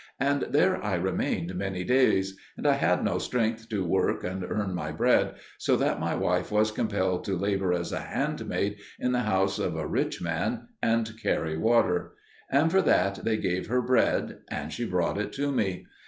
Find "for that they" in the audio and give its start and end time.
12.71-13.37